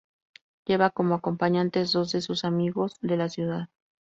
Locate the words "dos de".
1.91-2.21